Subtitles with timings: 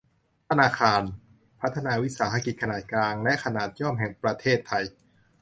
[0.49, 1.01] ธนาคาร
[1.61, 4.83] พัฒนาวิสาหกิจขนาดกลางและขนาดย่อมแห่งประเทศไทย